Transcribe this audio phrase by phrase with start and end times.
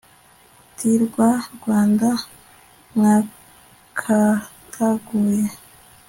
[0.63, 2.09] uti rwa rwanda
[2.95, 5.41] mwakataguye